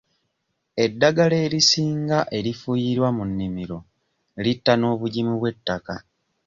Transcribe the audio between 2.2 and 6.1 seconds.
erifuuyirwa mu nnimiro litta n'obugimu bw'ettaka.